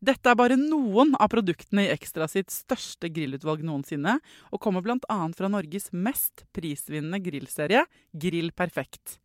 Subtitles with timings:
[0.00, 4.14] Dette er bare noen av produktene i Ekstra sitt største grillutvalg noensinne,
[4.48, 5.16] og kommer bl.a.
[5.36, 7.82] fra Norges mest prisvinnende grillserie,
[8.16, 9.18] Grill Perfekt.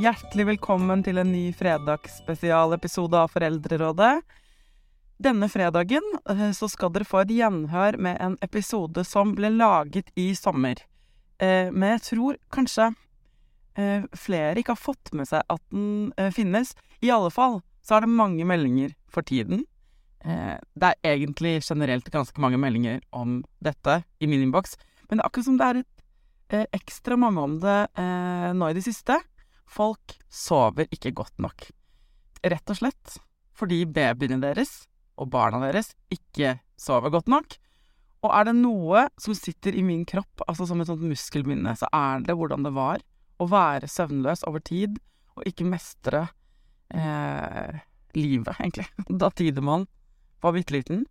[0.00, 4.14] Hjertelig velkommen til en ny fredagsspesialepisode av Foreldrerådet.
[5.20, 10.08] Denne fredagen eh, så skal dere få et gjenhør med en episode som ble laget
[10.16, 10.80] i sommer.
[11.40, 12.90] Eh, men jeg tror kanskje
[13.80, 16.74] eh, flere ikke har fått med seg at den eh, finnes.
[17.00, 19.64] I alle fall så er det mange meldinger for tiden.
[20.20, 24.74] Det er egentlig generelt ganske mange meldinger om dette i min innboks,
[25.08, 27.78] men det er akkurat som det er et ekstra mange om det
[28.52, 29.16] nå i det siste.
[29.64, 31.64] Folk sover ikke godt nok.
[32.52, 33.16] Rett og slett
[33.56, 34.82] fordi babyene deres
[35.16, 37.56] og barna deres ikke sover godt nok.
[38.20, 41.88] Og er det noe som sitter i min kropp, altså som et sånt muskelminne, så
[41.96, 43.00] er det hvordan det var
[43.40, 44.98] å være søvnløs over tid
[45.38, 46.26] og ikke mestre
[46.92, 47.80] eh,
[48.18, 48.86] livet, egentlig.
[49.22, 49.86] Da Tidemann
[50.44, 51.06] var bitte liten.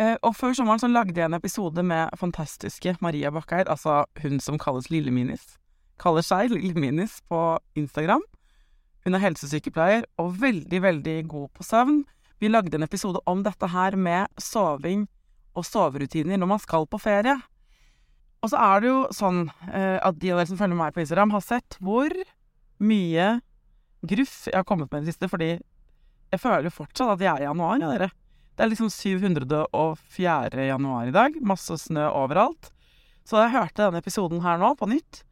[0.00, 4.40] Eh, og før sommeren så lagde jeg en episode med fantastiske Maria Bakkeid, altså hun
[4.40, 5.58] som kalles Lille-Minis.
[6.00, 7.42] Kaller seg Lille-Minis på
[7.76, 8.24] Instagram.
[9.04, 12.04] Hun er helsesykepleier og veldig, veldig god på søvn.
[12.40, 15.04] Vi lagde en episode om dette her med soving
[15.52, 17.36] og soverutiner når man skal på ferie.
[18.42, 21.02] Og så er det jo sånn eh, at de av dere som følger meg på
[21.04, 22.14] Instagram, har sett hvor
[22.82, 23.28] mye
[24.02, 25.52] gruff jeg har kommet med i det siste, fordi
[26.32, 28.10] jeg føler jo fortsatt at jeg er i januar, ja, dere.
[28.56, 30.64] Det er liksom 704.
[30.66, 31.36] januar i dag.
[31.44, 32.72] Masse snø overalt.
[33.24, 35.22] Så da jeg hørte denne episoden her nå, på nytt,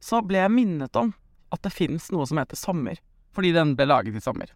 [0.00, 1.12] så ble jeg minnet om
[1.50, 3.00] at det fins noe som heter sommer.
[3.34, 4.52] Fordi den ble laget i sommer.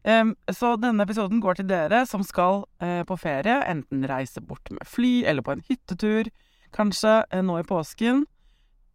[0.00, 4.88] Så denne episoden går til dere som skal uh, på ferie, enten reise bort med
[4.88, 6.30] fly eller på en hyttetur,
[6.72, 8.22] kanskje uh, nå i påsken,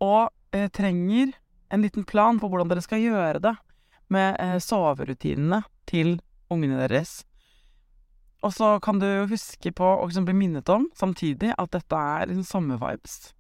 [0.02, 1.36] og uh, trenger
[1.70, 3.54] en liten plan på hvordan dere skal gjøre det
[4.14, 6.16] med soverutinene til
[6.54, 7.24] ungene deres.
[8.46, 12.30] Og så kan du huske på å liksom bli minnet om samtidig at dette er
[12.30, 13.34] liksom sommervibes,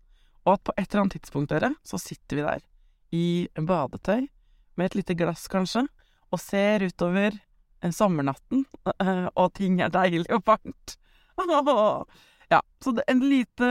[0.45, 2.65] og at på et eller annet tidspunkt, dere, så sitter vi der
[3.13, 3.27] i
[3.57, 4.25] badetøy
[4.75, 5.85] med et lite glass, kanskje,
[6.33, 7.37] og ser utover
[7.93, 8.63] sommernatten,
[8.95, 10.97] eh, og ting er deilig og varmt.
[12.47, 13.65] Ja, så en, lite,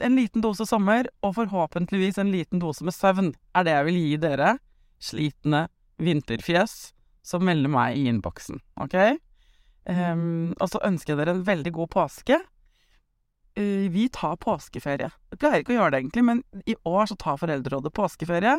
[0.00, 3.98] en, liten dose sommer, og forhåpentligvis en liten dose med søvn, er det jeg vil
[4.02, 4.50] gi dere,
[5.00, 5.62] slitne
[5.96, 6.74] vinterfjes,
[7.24, 8.98] som melder meg i innboksen, ok?
[9.88, 12.36] Um, og så ønsker jeg dere en veldig god påske.
[13.56, 15.08] Uh, vi tar påskeferie.
[15.32, 18.58] Jeg pleier ikke å gjøre det, egentlig, men i år så tar Foreldrerådet påskeferie,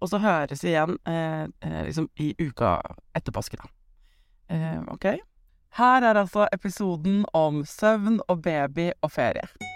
[0.00, 1.44] og så høres vi igjen uh,
[1.84, 2.78] liksom i uka
[3.16, 3.68] etter påske, da.
[4.50, 5.04] Eh, ok?
[5.78, 9.69] Her er altså episoden om søvn og baby og ferie.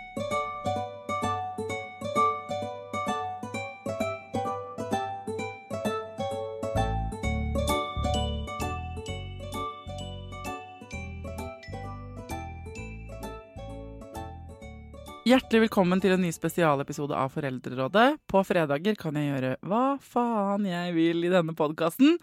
[15.35, 18.21] Hjertelig velkommen til en ny spesialepisode av Foreldrerådet.
[18.31, 22.21] På fredager kan jeg gjøre hva faen jeg vil i denne podkasten.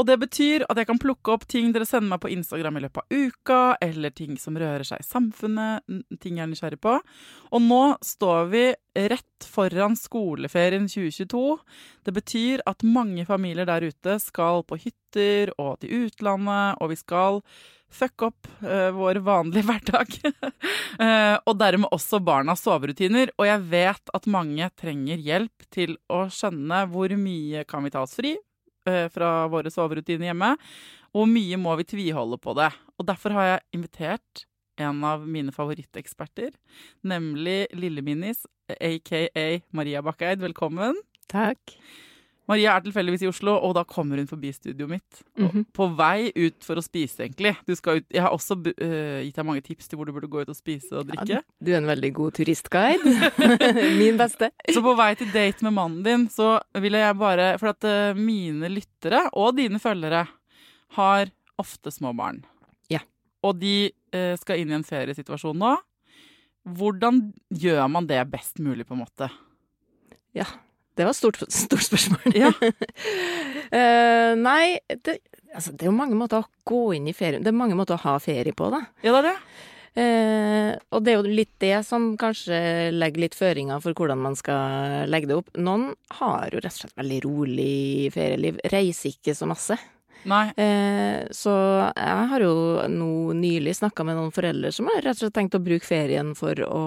[0.00, 2.84] Og det betyr at jeg kan plukke opp ting dere sender meg på Instagram i
[2.86, 5.84] løpet av uka, eller ting som rører seg i samfunnet,
[6.22, 6.96] ting jeg er nysgjerrig på.
[7.52, 8.64] Og nå står vi
[9.12, 11.44] rett foran skoleferien 2022.
[12.08, 17.02] Det betyr at mange familier der ute skal på hytter og til utlandet, og vi
[17.04, 17.42] skal
[17.92, 20.16] fucke opp uh, vår vanlige hverdag.
[21.00, 23.32] uh, og dermed også barnas soverutiner.
[23.38, 28.04] Og jeg vet at mange trenger hjelp til å skjønne hvor mye kan vi ta
[28.06, 30.54] oss fri uh, fra våre soverutiner hjemme,
[31.14, 32.70] og hvor mye må vi tviholde på det.
[33.00, 34.46] Og derfor har jeg invitert
[34.76, 36.50] en av mine favoritteksperter,
[37.08, 38.42] nemlig Lille-Minis,
[38.76, 39.22] aka
[39.72, 40.42] Maria Bakkeid.
[40.44, 40.98] Velkommen.
[41.32, 41.78] Takk.
[42.46, 45.22] Maria er tilfeldigvis i Oslo, og da kommer hun forbi studioet mitt.
[45.38, 45.64] Mm -hmm.
[45.74, 47.56] På vei ut for å spise, egentlig.
[47.66, 50.56] Jeg har også uh, gitt deg mange tips til hvor du burde gå ut og
[50.56, 51.28] spise og drikke.
[51.28, 53.32] Ja, du er en veldig god turistguide.
[53.98, 54.50] Min beste.
[54.72, 58.16] Så på vei til date med mannen din, så ville jeg bare For at uh,
[58.16, 60.26] mine lyttere, og dine følgere,
[60.90, 62.44] har ofte små barn.
[62.88, 63.00] Ja.
[63.42, 65.76] Og de uh, skal inn i en feriesituasjon nå.
[66.62, 69.30] Hvordan gjør man det best mulig, på en måte?
[70.34, 70.44] Ja,
[70.96, 72.36] det var et stort, stort spørsmål.
[72.36, 72.50] Ja.
[72.56, 75.18] uh, nei, det,
[75.52, 77.98] altså, det er jo mange måter å gå inn i ferien Det er mange måter
[77.98, 78.86] å ha ferie på, da.
[79.04, 79.38] Ja, det er det.
[79.96, 82.58] Uh, og det er jo litt det som kanskje
[82.92, 85.52] legger litt føringer for hvordan man skal legge det opp.
[85.56, 87.76] Noen har jo rett og slett veldig rolig
[88.16, 88.60] ferieliv.
[88.72, 89.78] Reiser ikke så masse.
[90.26, 90.44] Nei.
[90.58, 91.54] Uh, så
[91.92, 92.56] jeg har jo
[92.92, 96.34] nå nylig snakka med noen foreldre som har rett og slett tenkt å bruke ferien
[96.38, 96.82] for å,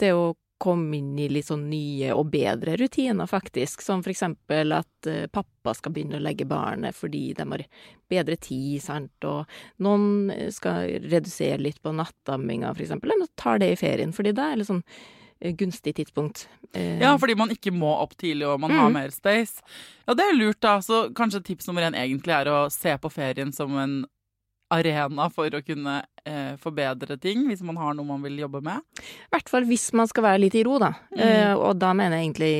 [0.00, 0.30] det å
[0.60, 3.82] komme inn i litt sånn nye og bedre rutiner, faktisk.
[3.84, 7.64] Som for eksempel at uh, pappa skal begynne å legge barnet fordi de har
[8.10, 9.28] bedre tid, sant.
[9.28, 9.48] Og
[9.84, 13.14] noen skal redusere litt på nattamminga, for eksempel.
[13.16, 16.46] Eller tar det i ferien, fordi det er litt sånn uh, gunstig tidspunkt.
[16.70, 18.78] Ja, fordi man ikke må opp tidlig og man mm.
[18.78, 19.64] har mer space.
[20.06, 20.76] Ja, det er lurt, da.
[20.84, 24.02] Så kanskje tips nummer én egentlig er å se på ferien som en
[24.70, 28.84] arena for å kunne eh, forbedre ting, hvis man har noe man vil jobbe med?
[29.00, 30.92] I hvert fall hvis man skal være litt i ro, da.
[31.14, 31.24] Mm.
[31.26, 32.54] Eh, og da mener jeg egentlig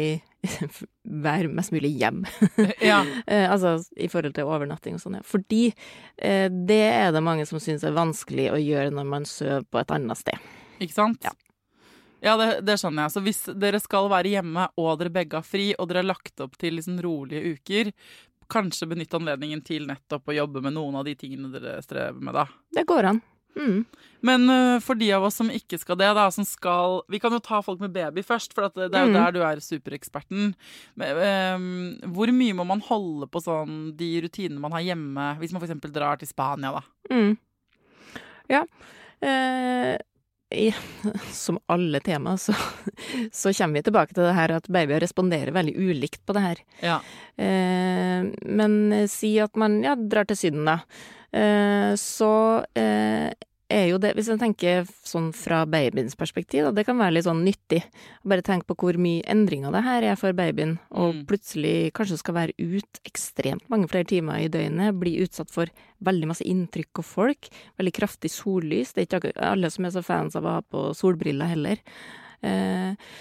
[1.27, 2.25] vær mest mulig hjem.
[2.91, 3.03] ja.
[3.27, 5.27] eh, altså i forhold til overnatting og sånn, ja.
[5.27, 9.67] Fordi eh, det er det mange som syns er vanskelig å gjøre når man sover
[9.71, 10.51] på et annet sted.
[10.81, 11.25] Ikke sant?
[11.27, 11.37] Ja.
[12.21, 13.13] Ja, det, det, skjønner jeg.
[13.15, 16.43] Så hvis dere skal være hjemme og dere begge har fri, og dere har lagt
[16.45, 17.93] opp til liksom rolige uker,
[18.51, 22.37] kanskje benytte anledningen til nettopp å jobbe med noen av de tingene dere strever med,
[22.37, 22.47] da.
[22.75, 23.21] Det går an.
[23.59, 23.85] Mm.
[24.21, 27.35] Men uh, for de av oss som ikke skal det, da, som skal Vi kan
[27.35, 29.17] jo ta folk med baby først, for det er jo mm.
[29.17, 30.53] der du er supereksperten.
[31.01, 31.23] Men,
[31.57, 35.65] um, hvor mye må man holde på sånn de rutinene man har hjemme, hvis man
[35.65, 35.91] f.eks.
[35.91, 36.85] drar til Spania, da?
[37.11, 37.35] Mm.
[38.51, 38.65] Ja.
[39.21, 39.97] Uh,
[40.51, 40.75] i,
[41.33, 42.55] som alle tema, så,
[43.33, 46.65] så, kommer vi tilbake til det her at babyer responderer veldig ulikt på det her.
[46.83, 46.99] Ja.
[47.37, 48.27] Eh,
[48.61, 48.75] men
[49.11, 50.81] si at man ja, drar til Syden, da.
[51.31, 52.33] Eh, så
[52.75, 53.31] eh,
[53.73, 57.27] er jo det, hvis jeg tenker sånn fra babyens perspektiv, da, det kan være litt
[57.27, 57.81] sånn nyttig.
[58.29, 61.25] Bare tenk på hvor mye endringer det her er for babyen, og mm.
[61.31, 65.71] plutselig kanskje skal være ut ekstremt mange flere timer i døgnet, bli utsatt for
[66.05, 67.51] veldig masse inntrykk og folk,
[67.81, 68.95] veldig kraftig sollys.
[68.95, 71.85] Det er ikke alle som er så fans av å ha på solbriller heller.
[72.41, 73.13] Eh,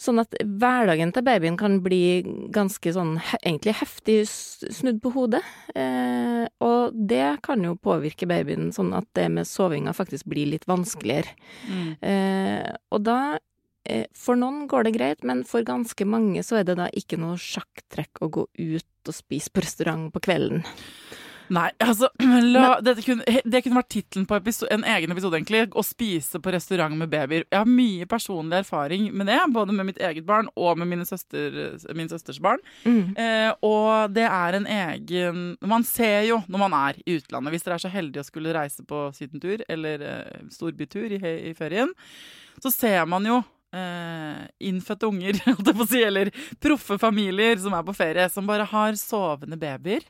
[0.00, 2.20] Sånn at hverdagen til babyen kan bli
[2.52, 5.42] ganske sånn egentlig heftig snudd på hodet.
[5.74, 10.68] Eh, og det kan jo påvirke babyen sånn at det med sovinga faktisk blir litt
[10.68, 11.32] vanskeligere.
[11.70, 11.90] Mm.
[12.00, 13.20] Eh, og da
[13.88, 17.20] eh, For noen går det greit, men for ganske mange så er det da ikke
[17.20, 20.64] noe sjakktrekk å gå ut og spise på restaurant på kvelden.
[21.52, 22.08] Nei, altså
[22.54, 25.62] la, Men, kunne, Det kunne vært tittelen på episode, en egen episode, egentlig.
[25.70, 27.46] Å spise på restaurant med babyer.
[27.46, 31.76] Jeg har mye personlig erfaring med det, både med mitt eget barn og med søster,
[31.96, 32.62] min søsters barn.
[32.84, 33.14] Mm.
[33.22, 37.66] Eh, og det er en egen Man ser jo når man er i utlandet, hvis
[37.66, 41.92] dere er så heldige å skulle reise på sydentur eller eh, storbytur i, i ferien,
[42.62, 43.42] så ser man jo
[43.76, 45.36] Uh, innfødte unger,
[45.90, 46.30] si, eller
[46.62, 50.06] proffe familier som er på ferie, som bare har sovende babyer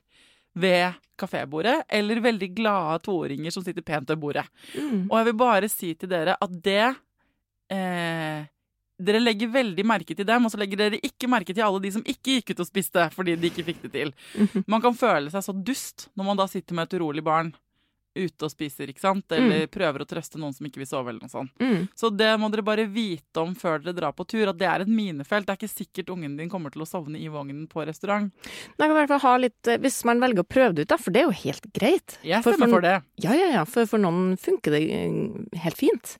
[0.57, 4.45] ved kafébordet, eller veldig glade toåringer som sitter pent ved bordet.
[4.75, 5.07] Mm.
[5.11, 6.85] Og jeg vil bare si til dere at det
[7.73, 8.45] eh,
[8.97, 11.91] Dere legger veldig merke til dem, og så legger dere ikke merke til alle de
[11.93, 14.13] som ikke gikk ut og spiste fordi de ikke fikk det til.
[14.73, 17.51] Man kan føle seg så dust når man da sitter med et urolig barn
[18.17, 19.25] ute og spiser, ikke sant?
[19.37, 21.53] Eller prøver å trøste noen som ikke vil sove, eller noe sånt.
[21.63, 21.87] Mm.
[21.95, 24.85] Så det må dere bare vite om før dere drar på tur, at det er
[24.87, 25.47] et minefelt.
[25.47, 28.33] Det er ikke sikkert ungen din kommer til å sovne i vognen på restaurant.
[28.79, 30.93] Nei, kan i hvert fall ha litt eh, Hvis man velger å prøve det ut,
[30.95, 32.19] da, for det er jo helt greit.
[32.27, 32.95] Jeg stemmer for- for det.
[33.25, 36.17] Ja, ja, ja, for for noen funker det eh, helt fint.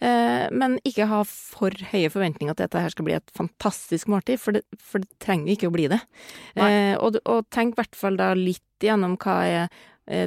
[0.00, 4.08] Eh, men ikke ha for høye forventninger til at dette her skal bli et fantastisk
[4.12, 6.00] måltid, for det, for det trenger ikke å bli det.
[6.56, 9.68] Eh, og, og tenk i hvert fall da litt gjennom hva er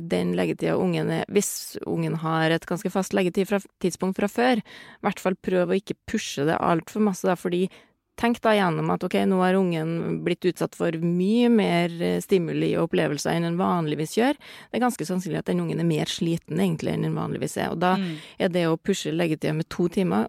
[0.01, 3.59] den leggetida ungen er Hvis ungen har et ganske fast leggetid fra,
[4.29, 7.67] før, i hvert fall prøv å ikke pushe det altfor masse, da, fordi
[8.21, 12.73] Tenk da gjennom at ok, nå har ungen blitt utsatt for mye mer eh, stimuli
[12.75, 14.37] og opplevelser enn en vanligvis gjør.
[14.69, 17.71] Det er ganske sannsynlig at den ungen er mer sliten egentlig enn den vanligvis er.
[17.73, 18.17] Og da Mm.
[18.37, 20.27] er det å pushe leggetida med to timer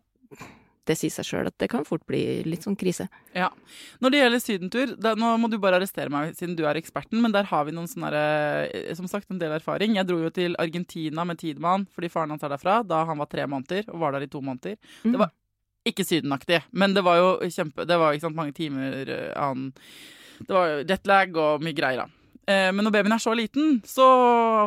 [0.89, 3.07] det sier seg sjøl at det kan fort bli litt sånn krise.
[3.37, 3.51] Ja.
[4.03, 7.21] Når det gjelder sydentur, da, nå må du bare arrestere meg siden du er eksperten,
[7.23, 8.11] men der har vi noen sånne
[8.67, 9.95] eh, som sagt, en del erfaring.
[9.99, 13.31] Jeg dro jo til Argentina med Tidemann fordi faren hans er derfra da han var
[13.31, 14.81] tre måneder, og var der i to måneder.
[15.05, 15.31] Det var
[15.87, 19.73] ikke sydenaktig, men det var jo kjempe Det var ikke sant, mange timer eh, annen
[20.43, 22.22] Det var jetlag og mye greier, da.
[22.47, 24.07] Eh, Men når babyen er så liten, så,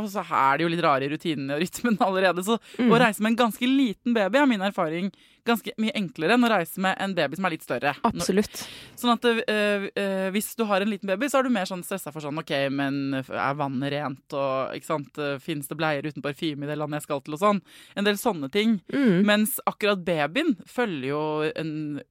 [0.08, 2.44] så er det jo litt rare rutinene og rytmen allerede.
[2.46, 2.92] Så Mm.
[2.92, 5.12] å reise med en ganske liten baby er min erfaring
[5.46, 7.92] ganske mye enklere enn å reise med en baby som er litt større.
[8.04, 8.64] Absolutt.
[8.98, 11.84] Sånn at øh, øh, hvis du har en liten baby, så er du mer sånn
[11.86, 16.26] stressa for sånn OK, men er vannet rent, og ikke sant, fins det bleier uten
[16.26, 17.62] parfyme i det landet jeg skal til, og sånn.
[17.96, 18.80] En del sånne ting.
[18.92, 19.22] Mm.
[19.30, 22.02] Mens akkurat babyen følger jo en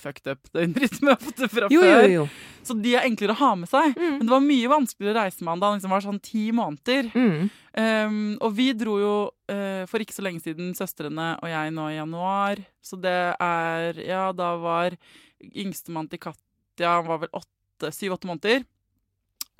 [0.00, 2.08] fucked up har fått det fra Jo, jo, før.
[2.12, 2.24] jo.
[2.64, 3.94] Så de er enklere å ha med seg.
[3.96, 4.18] Mm.
[4.18, 6.44] Men det var mye vanskeligere å reise med han da han liksom var sånn ti
[6.56, 7.10] måneder.
[7.14, 7.50] Mm.
[7.74, 9.14] Um, og vi dro jo
[9.50, 12.62] uh, for ikke så lenge siden, søstrene og jeg, nå i januar.
[12.84, 14.96] Så det er Ja, da var
[15.44, 18.64] yngstemann til Katja Han var vel åtte, syv-åtte måneder.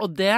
[0.02, 0.32] Og det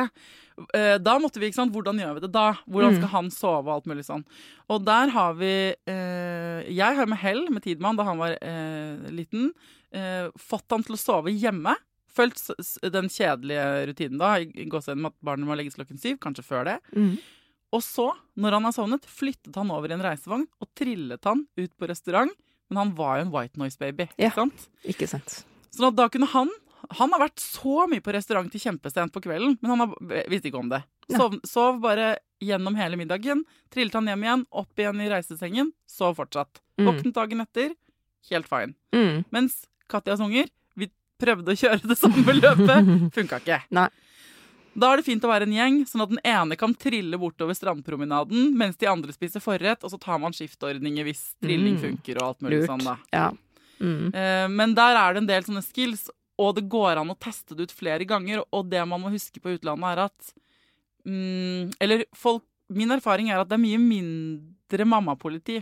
[0.75, 2.47] eh, Da måtte vi, ikke sant, hvordan gjør vi det da?
[2.69, 2.99] Hvordan Mm.
[3.01, 4.25] skal han sove og alt mulig sånn.
[4.73, 9.11] Og der har vi eh, Jeg har med hell med Tidemann da han var eh,
[9.13, 9.53] liten,
[9.93, 11.75] eh, fått han til å sove hjemme.
[12.17, 12.49] Fulgt
[12.81, 16.65] den kjedelige rutinen da, i gåseøynene med at barnet må legges klokken syv, kanskje før
[16.65, 16.79] det.
[16.97, 17.19] Mm.
[17.77, 18.07] Og så,
[18.41, 21.89] når han har sovnet, flyttet han over i en reisevogn og trillet han ut på
[21.91, 22.33] restaurant.
[22.71, 24.09] Men han var jo en white noise baby.
[24.17, 24.65] Ikke sant?
[24.89, 25.43] Ikke sant.
[25.77, 26.49] Sånn at da kunne han
[26.91, 29.95] Han har vært så mye på restaurant til kjempesent på kvelden, men han har,
[30.31, 30.83] visste ikke om det.
[31.11, 33.45] Sov, sov bare gjennom hele middagen.
[33.73, 36.61] Trillet han hjem igjen, opp igjen i reisesengen, sov fortsatt.
[36.79, 36.87] Mm.
[36.91, 37.75] Våknet dagen etter,
[38.31, 38.75] helt fine.
[38.95, 39.25] Mm.
[39.31, 40.91] Mens Katjas unger, vi
[41.23, 43.61] prøvde å kjøre det samme løpet, funka ikke.
[43.71, 43.89] Nei.
[44.77, 47.57] Da er det fint å være en gjeng, sånn at den ene kan trille bortover
[47.57, 51.81] strandpromenaden, mens de andre spiser forrett, og så tar man skiftordninger hvis trilling Mm.
[51.87, 52.69] funker og alt mulig Lurt.
[52.69, 52.97] sånn, da.
[53.15, 53.31] Ja.
[53.81, 54.13] Mm.
[54.13, 57.57] Eh, men der er det en del sånne skills, og det går an å teste
[57.57, 60.33] det ut flere ganger, og det man må huske på utlandet er at
[61.07, 65.61] mm, Eller folk Min erfaring er at det er mye mindre mammapoliti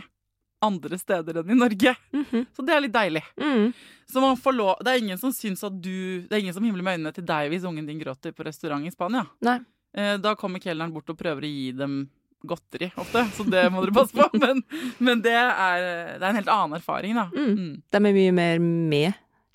[0.65, 1.91] andre steder enn i Norge.
[2.15, 2.45] Mhm.
[2.55, 3.21] Så det er litt deilig.
[3.37, 3.67] Mm.
[4.09, 6.63] Så man får lov, det er ingen som syns at du Det er ingen som
[6.65, 9.25] himler med øynene til deg hvis ungen din gråter på restaurant i Spania.
[9.45, 9.59] Nei.
[9.93, 12.09] Eh, Da kommer kelneren bort og prøver å gi dem
[12.45, 14.25] godteri ofte, så det må dere passe på.
[14.43, 14.63] Men,
[14.99, 15.85] men det, er,
[16.17, 17.29] det er en helt annen erfaring, da.
[17.33, 17.53] Mm.
[17.57, 17.71] Mm.
[17.89, 19.13] De er mye mer med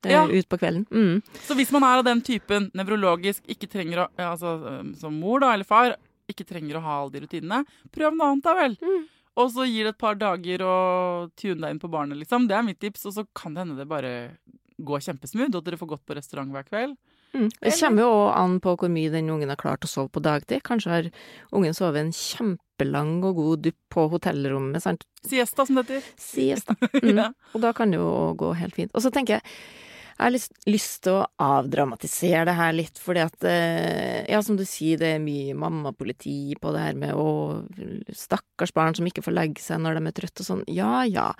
[0.08, 0.22] Ja.
[0.24, 0.86] ut på kvelden.
[0.88, 1.20] Mm.
[1.44, 4.54] Så hvis man er av den typen nevrologisk, ikke trenger å altså,
[4.96, 5.96] Som mor da, eller far,
[6.30, 8.78] ikke trenger å ha alle de rutinene, prøv noe annet, da vel.
[8.80, 9.04] Mm.
[9.40, 12.48] Og så gir det et par dager og tune deg inn på barnet, liksom.
[12.48, 13.06] Det er mitt tips.
[13.10, 14.12] Og så kan det hende det bare
[14.80, 16.96] går kjempesmooth, og at dere får gått på restaurant hver kveld.
[17.32, 17.46] Mm.
[17.60, 20.64] Det kommer jo an på hvor mye den ungen har klart å sove på dagtid.
[20.66, 21.10] Kanskje har
[21.54, 25.06] ungen sovet en kjempelang og god dupp på hotellrommet, sant.
[25.26, 26.10] Siesta, som det heter.
[26.20, 26.76] Siesta.
[27.00, 27.16] Mm.
[27.16, 27.28] Ja.
[27.54, 28.90] Og da kan det jo gå helt fint.
[28.94, 29.54] Og så tenker jeg,
[30.20, 34.58] jeg har lyst, lyst til å avdramatisere det her litt, fordi at eh, Ja, som
[34.60, 37.26] du sier, det er mye mammapoliti på det her med å
[38.12, 40.64] Stakkars barn som ikke får legge seg når de er trøtte og sånn.
[40.70, 41.30] Ja ja.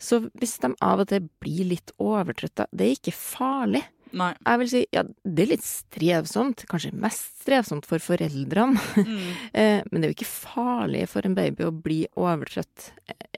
[0.00, 3.84] Så hvis de av og til blir litt overtrøtte, det er ikke farlig.
[4.16, 4.32] Nei.
[4.42, 9.20] Jeg vil si, ja, det er litt strevsomt, kanskje mest strevsomt for foreldrene, Mm.
[9.54, 12.88] eh, men det er jo ikke farlig for en baby å bli overtrøtt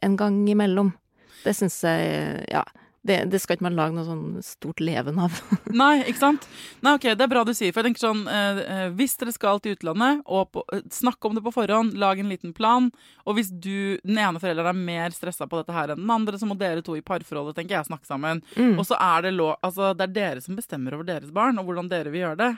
[0.02, 0.94] en gang imellom.
[1.42, 2.62] Det syns jeg, ja,
[3.02, 5.34] det, det skal ikke man lage noe sånn stort leven av.
[5.82, 6.44] Nei, ikke sant?
[6.86, 7.72] Nei, ok, Det er bra du sier.
[7.74, 11.26] For jeg tenker sånn, eh, eh, Hvis dere skal til utlandet, og på, eh, snakk
[11.26, 12.92] om det på forhånd, lag en liten plan.
[13.26, 16.38] Og hvis du, den ene forelderen er mer stressa på dette her enn den andre,
[16.38, 18.44] så må dere to i parforholdet tenker jeg, snakke sammen.
[18.54, 18.76] Mm.
[18.78, 21.66] Og så er det lov, altså det er dere som bestemmer over deres barn, og
[21.66, 22.52] hvordan dere vil gjøre det.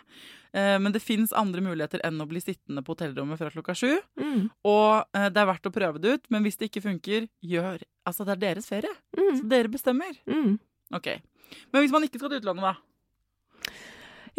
[0.55, 3.97] Eh, men det fins andre muligheter enn å bli sittende på hotellrommet fra klokka sju.
[4.21, 4.49] Mm.
[4.71, 7.83] Og eh, det er verdt å prøve det ut, men hvis det ikke funker, gjør
[8.07, 8.91] Altså, det er deres ferie.
[9.17, 9.49] Så Mm.
[9.49, 10.13] dere bestemmer.
[10.29, 10.59] Mm.
[10.93, 11.07] Ok.
[11.73, 12.75] Men hvis man ikke skal til utlandet, da?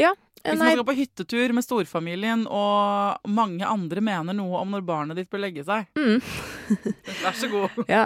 [0.01, 0.13] Ja.
[0.45, 5.17] Hvis man skal på hyttetur med storfamilien, og mange andre mener noe om når barnet
[5.17, 5.87] ditt bør legge seg.
[5.97, 6.21] Mm.
[7.23, 7.79] Vær så god.
[7.89, 8.03] Ja.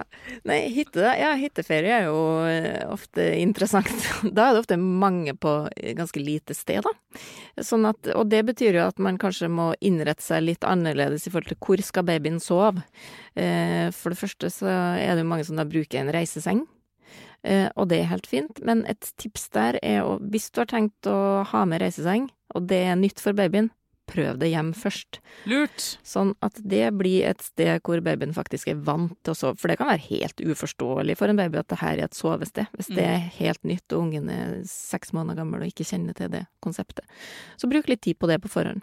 [0.47, 3.91] Nei, hytte, ja, hytteferie er jo eh, ofte interessant.
[4.39, 5.53] Da er det ofte mange på
[5.97, 6.93] ganske lite sted, da.
[7.65, 11.33] Sånn at, og det betyr jo at man kanskje må innrette seg litt annerledes i
[11.33, 12.85] forhold til hvor skal babyen sove.
[13.35, 16.63] Eh, for det første så er det jo mange som da bruker en reiseseng.
[17.47, 20.71] Eh, og det er helt fint, men et tips der er å, hvis du har
[20.71, 23.69] tenkt å ha med reiseseng, og det er nytt for babyen,
[24.09, 25.19] prøv det hjem først.
[25.49, 25.83] Lurt.
[26.07, 29.59] Sånn at det blir et sted hvor babyen faktisk er vant til å sove.
[29.61, 32.69] For det kan være helt uforståelig for en baby at det her er et sovested,
[32.77, 36.31] hvis det er helt nytt og ungen er seks måneder gammel og ikke kjenner til
[36.33, 37.05] det konseptet.
[37.61, 38.81] Så bruk litt tid på det på forhånd.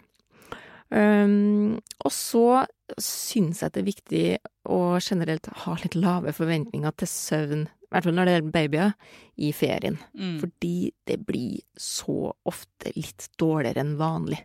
[0.87, 2.63] Um, og så
[2.95, 4.27] syns jeg det er viktig
[4.71, 8.93] å generelt ha litt lave forventninger til søvn, i hvert fall når det gjelder babyer,
[9.37, 9.97] i ferien.
[10.17, 10.37] Mm.
[10.41, 14.41] Fordi det blir så ofte litt dårligere enn vanlig.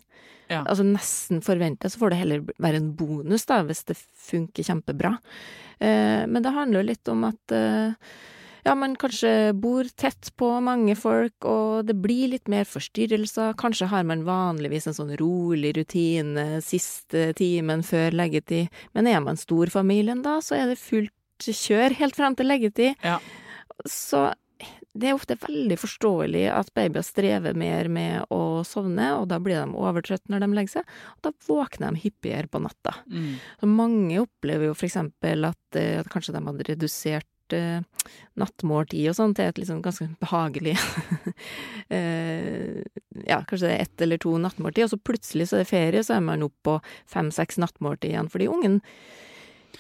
[0.53, 0.61] Ja.
[0.63, 5.17] Altså nesten forventa, så får det heller være en bonus, da, hvis det funker kjempebra.
[5.81, 7.97] Eh, men det handler litt om at eh,
[8.63, 13.57] ja, man kanskje bor tett på mange folk, og det blir litt mer forstyrrelser.
[13.59, 19.41] Kanskje har man vanligvis en sånn rolig rutine siste timen før leggetid, men er man
[19.41, 21.15] storfamilien da, så er det fullt
[21.51, 22.95] kjør helt frem til leggetid.
[23.03, 23.19] Ja.
[23.89, 24.29] Så
[24.93, 29.63] det er ofte veldig forståelig at babyer strever mer med å sovne, og da blir
[29.63, 32.95] de overtrøtt når de legger seg, og da våkner de hyppigere på natta.
[33.09, 33.31] Mm.
[33.63, 37.81] Så mange opplever jo for eksempel at, eh, at kanskje de hadde redusert eh,
[38.41, 40.77] nattmåltid og sånn til et liksom ganske behagelig
[41.97, 42.85] eh,
[43.25, 46.05] Ja, kanskje det er ett eller to nattmåltid, og så plutselig så er det ferie,
[46.05, 46.79] så er man oppe på
[47.17, 48.83] fem-seks nattmåltid igjen fordi ungen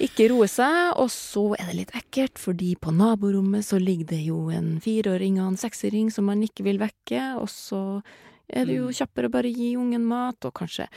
[0.00, 4.22] ikke roe seg, og så er det litt ekkelt, fordi på naborommet så ligger det
[4.26, 8.02] jo en fireåring og en seksåring som man ikke vil vekke, og så
[8.48, 8.92] er det jo Mm.
[8.92, 10.88] kjappere å bare gi ungen mat, og kanskje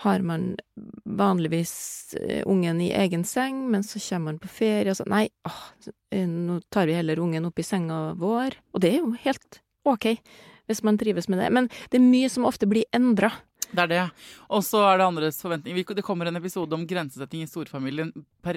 [0.00, 0.56] har man
[1.04, 5.28] vanligvis eh, ungen i egen seng, men så kommer man på ferie og så Nei,
[5.46, 5.60] åh,
[6.10, 8.56] eh, nå tar vi heller ungen opp i senga vår.
[8.72, 10.16] Og det er jo helt ok,
[10.68, 11.50] hvis man trives med det.
[11.52, 13.30] Men det er mye som ofte blir endra.
[13.70, 14.02] Det er det.
[14.50, 15.94] Og så er det andres forventninger.
[15.94, 18.12] Det kommer en episode om grensesetting i storfamilien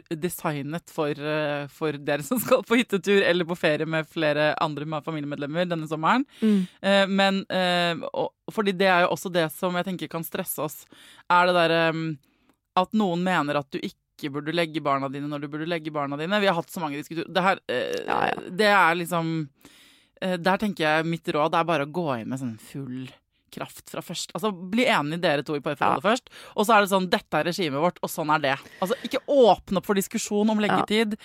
[0.09, 5.01] designet for, eh, for dere som skal på hyttetur eller på ferie med flere andre
[5.05, 6.25] familiemedlemmer denne sommeren.
[6.41, 6.67] Mm.
[7.13, 7.95] men eh,
[8.51, 10.83] fordi det er jo også det som jeg tenker kan stresse oss,
[11.31, 11.83] er det derre
[12.79, 16.17] at noen mener at du ikke burde legge barna dine når du burde legge barna
[16.19, 16.41] dine.
[16.41, 17.31] Vi har hatt så mange diskusjoner.
[17.33, 18.45] Det her eh, Ja, ja.
[18.49, 19.33] Det er liksom
[20.21, 23.11] eh, Der tenker jeg mitt råd er bare å gå inn med sånn full
[23.53, 24.33] kraft fra først.
[24.35, 26.31] Altså, Bli enige dere to i parforholdet først.
[26.57, 28.55] Og så er det sånn Dette er regimet vårt, og sånn er det.
[28.81, 31.17] Altså, Ikke åpne opp for diskusjon om leggetid.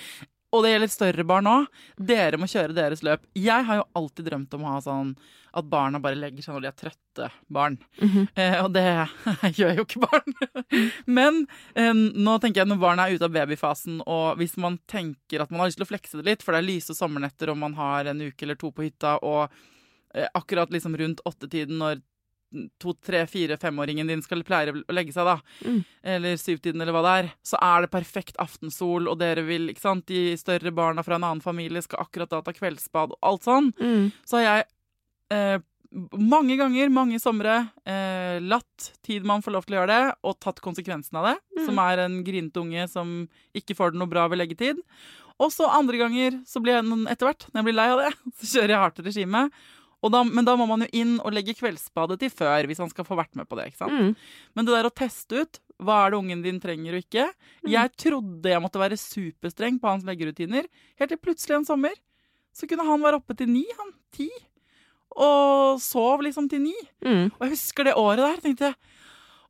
[0.49, 1.67] Og det gjelder større barn òg.
[2.01, 3.27] Dere må kjøre deres løp.
[3.37, 5.13] Jeg har jo alltid drømt om å ha sånn
[5.59, 7.79] at barna bare legger seg når de er trøtte barn.
[8.01, 8.27] Mhm.
[8.39, 8.85] Eh, og det
[9.59, 10.37] gjør jo ikke barn.
[11.19, 11.43] Men
[11.75, 15.53] eh, nå tenker jeg når barna er ute av babyfasen, og hvis man tenker at
[15.53, 17.77] man har lyst til å flekse det litt, for det er lyse sommernetter og man
[17.79, 19.49] har en uke eller to på hytta, og
[20.15, 22.01] eh, akkurat liksom rundt åttetiden når
[22.81, 25.85] to, tre, fire, femåringen din skal pleie å legge seg, da, Mm.
[26.03, 29.81] eller syvtiden, eller hva det er, så er det perfekt aftensol, og dere vil, ikke
[29.85, 33.43] sant, de større barna fra en annen familie skal akkurat da ta kveldsbad, og alt
[33.45, 34.13] sånn, Mm.
[34.25, 34.65] så har jeg
[35.31, 35.59] eh,
[36.19, 40.41] mange ganger, mange somre, eh, latt tid man får lov til å gjøre det, og
[40.41, 41.67] tatt konsekvensen av det, Mm.
[41.67, 44.77] som er en grinete unge som ikke får det noe bra ved leggetid.
[45.41, 48.15] Og så andre ganger, så blir jeg etter hvert, når jeg blir lei av det,
[48.41, 49.51] så kjører jeg hardt regime.
[49.99, 53.05] Da, men da må man jo inn og legge kveldsbadet til før, hvis han skal
[53.05, 53.67] få vært med på det.
[53.73, 53.93] ikke sant?
[53.93, 54.13] Mm.
[54.55, 57.25] Men det der å teste ut hva er det ungen din trenger og ikke
[57.71, 60.67] Jeg trodde jeg måtte være superstreng på hans leggerutiner,
[60.99, 61.95] helt til plutselig en sommer
[62.55, 63.93] så kunne han være oppe til ni, han.
[64.11, 64.27] Ti.
[65.19, 66.75] Og sov liksom til ni.
[67.07, 67.29] Mm.
[67.35, 68.79] Og jeg husker det året der, tenkte jeg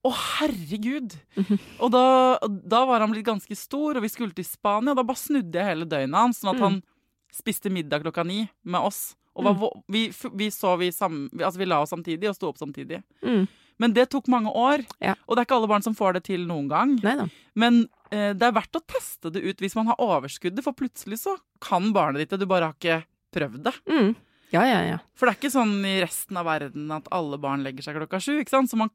[0.06, 1.16] å, herregud!
[1.36, 1.56] Mhm.
[1.82, 2.02] Og da,
[2.46, 4.92] da var han blitt ganske stor, og vi skulle til Spania.
[4.92, 6.66] Og da bare snudde jeg hele døgnet hans, sånn at Mm.
[6.68, 6.82] han
[7.34, 9.16] spiste middag klokka ni med oss.
[9.38, 9.82] Og var, Mm.
[9.94, 10.02] vi,
[10.34, 13.02] vi, så vi sammen vi- altså vi la oss samtidig og sto opp samtidig.
[13.22, 13.46] Mm.
[13.78, 15.14] Men det tok mange år, Ja.
[15.28, 16.96] og det er ikke alle barn som får det til noen gang.
[17.02, 17.28] Neida.
[17.54, 21.20] Men eh, det er verdt å teste det ut hvis man har overskuddet, for plutselig
[21.22, 23.74] så kan barnet ditt det, du bare har ikke prøvd det.
[23.86, 24.16] Mm.
[24.50, 24.98] Ja, ja, ja.
[25.14, 28.16] For det er ikke sånn i resten av verden at alle barn legger seg klokka
[28.18, 28.38] sju.
[28.40, 28.70] ikke sant?
[28.70, 28.88] Så man,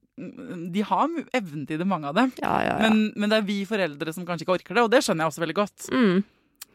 [0.74, 2.32] de har evnen til det, mange av dem.
[2.42, 2.90] ja, ja, ja.
[2.90, 5.32] Men, men det er vi foreldre som kanskje ikke orker det, og det skjønner jeg
[5.32, 5.90] også veldig godt.
[5.94, 6.24] Mm.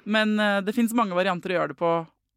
[0.07, 1.91] Men eh, det fins mange varianter å gjøre det på,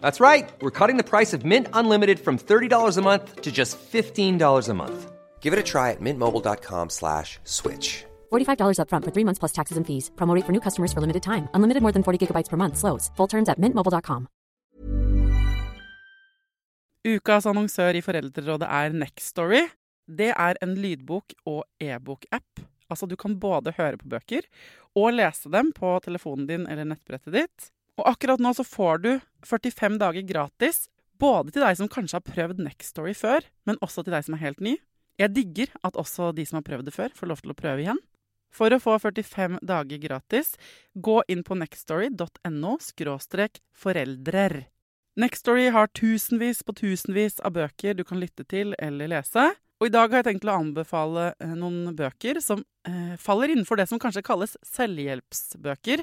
[0.00, 0.50] That's right.
[0.60, 4.74] We're cutting the price of Mint Unlimited from $30 a month to just $15 a
[4.74, 5.12] month.
[5.40, 8.04] Give it a try at mintmobile.com slash switch.
[8.30, 10.10] $45 up front for three months plus taxes and fees.
[10.16, 11.48] Promo rate for new customers for limited time.
[11.54, 12.76] Unlimited more than 40 gigabytes per month.
[12.76, 13.10] Slows.
[13.16, 14.28] Full terms at mintmobile.com.
[17.08, 19.62] Ukas annonsør i Foreldrerådet er Nextory.
[20.08, 22.60] Det er en lydbok- og e-bok-app.
[22.90, 24.46] Altså, du kan både høre på bøker
[24.96, 27.68] og lese dem på telefonen din eller nettbrettet ditt.
[27.98, 29.10] Og akkurat nå så får du
[29.46, 30.86] 45 dager gratis,
[31.18, 34.44] både til deg som kanskje har prøvd Nextory før, men også til deg som er
[34.44, 34.76] helt ny.
[35.18, 37.82] Jeg digger at også de som har prøvd det før, får lov til å prøve
[37.82, 38.00] igjen.
[38.54, 40.54] For å få 45 dager gratis,
[40.94, 42.78] gå inn på nextstory.no
[43.82, 44.60] foreldrer.
[45.18, 49.50] Nextstory har tusenvis på tusenvis av bøker du kan lytte til eller lese.
[49.78, 53.78] Og i dag har jeg tenkt å anbefale eh, noen bøker som eh, faller innenfor
[53.78, 56.02] det som kanskje kalles selvhjelpsbøker.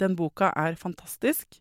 [0.00, 1.60] Den boka er fantastisk.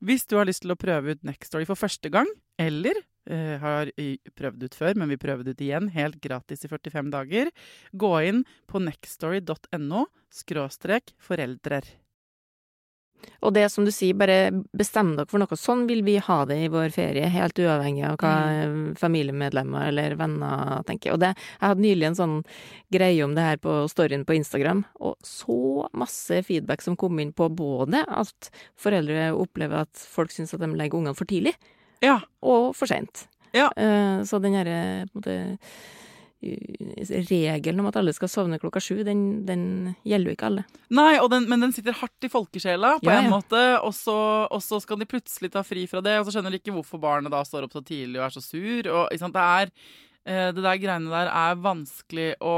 [0.00, 2.28] Hvis du har lyst til å prøve ut Next Story for første gang,
[2.60, 2.96] eller
[3.28, 3.90] eh, har
[4.36, 7.52] prøvd ut før, men vi prøver det ut igjen helt gratis i 45 dager,
[7.92, 11.84] gå inn på nextstory.no skråstrek foreldrer.
[13.42, 15.56] Og det som du sier, bare bestem dere for noe.
[15.56, 18.32] Sånn vil vi ha det i vår ferie, helt uavhengig av hva
[19.00, 21.14] familiemedlemmer eller venner tenker.
[21.14, 22.36] Og det, jeg hadde nylig en sånn
[22.92, 27.32] greie om det her på storyen på Instagram, og så masse feedback som kom inn
[27.36, 31.54] på både at foreldre opplever at folk syns at de legger ungene for tidlig,
[32.02, 32.20] Ja.
[32.42, 33.26] og for seint.
[33.52, 33.70] Ja.
[33.76, 35.58] Eh, Så den herre på en måte
[36.40, 39.64] Regelen om at alle skal sovne klokka sju, den, den
[40.08, 40.64] gjelder jo ikke alle.
[40.96, 43.32] Nei, og den, men den sitter hardt i folkesjela på Ja, en ja.
[43.34, 43.62] måte.
[43.84, 44.16] Og så,
[44.48, 47.02] og så skal de plutselig ta fri fra det, og så skjønner de ikke hvorfor
[47.02, 48.88] barnet da står opp så tidlig og er så sur.
[48.88, 49.12] Og?
[49.12, 49.72] Det er
[50.24, 52.54] eh, det der greiene der er vanskelig å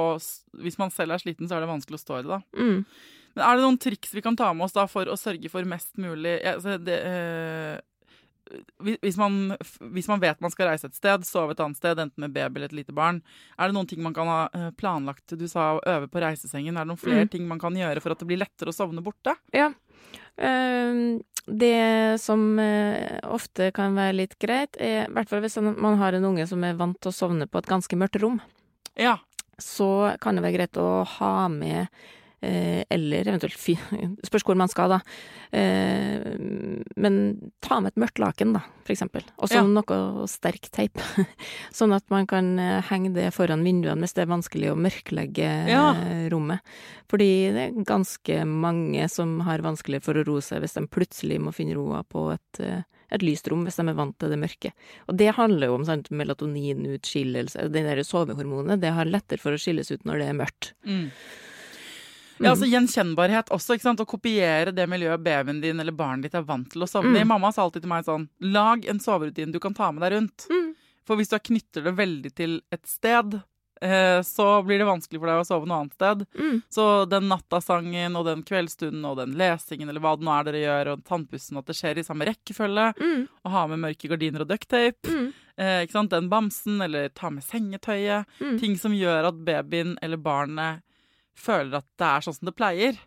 [0.62, 2.40] Hvis man selv er sliten, så er det vanskelig å stå i det, da.
[2.58, 2.84] Mm.
[3.32, 5.64] Men er det noen triks vi kan ta med oss da for å sørge for
[5.64, 7.78] mest mulig ja, altså det, eh,
[8.82, 9.56] hvis- man,
[9.92, 12.56] hvis man vet man skal reise et sted, sove et annet sted, enten med baby
[12.58, 13.22] eller et lite barn,
[13.58, 15.36] er det noen ting man kan ha eh, planlagt?
[15.38, 16.76] Du sa å øve på reisesengen.
[16.76, 17.30] Er det noen flere Mm.
[17.30, 19.36] ting man kan gjøre for at det blir lettere å sovne borte?
[19.52, 19.72] Ja.
[20.38, 25.98] Eh, det som eh, ofte kan være litt greit, er i hvert fall hvis man
[25.98, 28.40] har en unge som er vant til å sovne på et ganske mørkt rom,
[28.96, 29.18] Ja.
[29.58, 31.88] så kan det være greit å ha med
[32.42, 33.76] eller eventuelt fy,
[34.26, 35.00] Spørs hvor man skal, da.
[35.54, 36.34] Eh,
[36.96, 37.16] men
[37.62, 39.22] ta med et mørkt laken, da, for eksempel.
[39.38, 39.66] Og så Ja.
[39.68, 40.98] noe sterk teip.
[41.72, 45.50] sånn at man kan eh, henge det foran vinduene hvis det er vanskelig å mørklegge
[45.70, 45.84] Ja.
[45.94, 46.60] eh, rommet.
[47.12, 51.38] Fordi det er ganske mange som har vanskelig for å roe seg hvis de plutselig
[51.42, 54.38] må finne roa på et, eh, et lyst rom, hvis de er vant til det
[54.40, 54.72] mørke.
[55.06, 57.68] Og det handler jo om sant, melatoninutskillelse.
[57.70, 60.72] Det der sovehormonet det har lettere for å skilles ut når det er mørkt.
[60.88, 61.10] Mm.
[62.42, 63.76] Ja, altså Gjenkjennbarhet også.
[63.76, 64.02] ikke sant?
[64.02, 67.22] Å kopiere det miljøet babyen din eller barnet ditt er vant til å sovne i.
[67.24, 67.32] Mm.
[67.34, 70.46] Mamma sa alltid til meg sånn Lag en soverutine du kan ta med deg rundt.
[70.50, 70.74] Mm.
[71.06, 73.40] For hvis du knytter det veldig til et sted,
[73.82, 76.24] eh, så blir det vanskelig for deg å sove noe annet sted.
[76.38, 76.60] Mm.
[76.70, 80.62] Så den nattasangen og den kveldsstunden og den lesingen eller hva det nå er dere
[80.62, 82.92] gjør, og tannpussen, at det skjer i samme rekkefølge.
[83.02, 83.26] Mm.
[83.42, 85.10] og ha med mørke gardiner og ducktape.
[85.10, 85.32] Mm.
[85.58, 86.14] Eh, ikke sant?
[86.14, 88.30] Den bamsen, eller ta med sengetøyet.
[88.40, 88.56] Mm.
[88.62, 90.86] Ting som gjør at babyen eller barnet
[91.38, 93.00] føler at det er sånn som det pleier.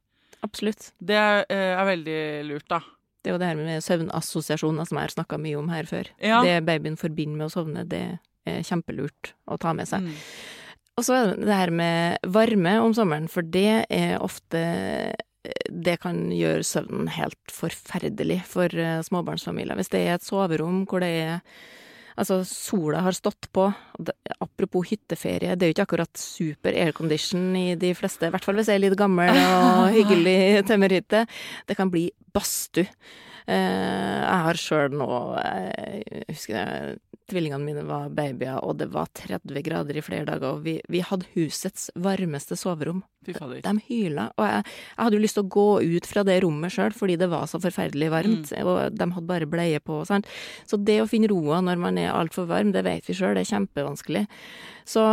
[0.46, 0.92] Absolutt.
[1.00, 2.82] Det eh, er veldig lurt, da.
[3.26, 6.12] Det er jo det her med søvnassosiasjoner som jeg har snakka mye om her før.
[6.22, 6.44] Ja.
[6.46, 8.04] Det babyen forbinder med å sovne, det
[8.46, 10.06] er kjempelurt å ta med seg.
[10.06, 10.20] Mm.
[10.96, 14.62] Og så er det det her med varme om sommeren, for det er ofte
[15.70, 19.78] Det kan gjøre søvnen helt forferdelig for eh, småbarnsfamilier.
[19.78, 21.36] Hvis det er et soverom hvor det er
[22.16, 23.68] Altså, sola har stått på.
[24.40, 28.56] Apropos hytteferie, det er jo ikke akkurat super aircondition i de fleste, i hvert fall
[28.60, 31.26] hvis jeg er litt gammel og hyggelig tømmerhytte.
[31.68, 32.88] Det kan bli badstue.
[33.46, 36.96] Eh, jeg har sjøl nå eh, Jeg husker det,
[37.30, 41.02] tvillingene mine var babyer, og det var 30 grader i flere dager, og vi, vi
[41.06, 43.04] hadde husets varmeste soverom.
[43.26, 43.62] Fy fader.
[43.66, 46.76] De hyla, og jeg, jeg hadde jo lyst til å gå ut fra det rommet
[46.76, 50.30] sjøl, fordi det var så forferdelig varmt, og de hadde bare bleie på og sånt.
[50.70, 53.46] Så det å finne roa når man er altfor varm, det vet vi sjøl, det
[53.46, 54.28] er kjempevanskelig.
[54.86, 55.08] Så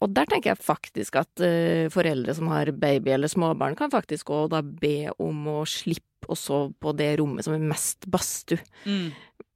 [0.00, 4.32] og der tenker jeg faktisk at uh, foreldre som har baby eller småbarn, kan faktisk
[4.32, 8.60] òg da be om å slippe å sove på det rommet som er mest badstue.
[8.88, 9.10] Mm.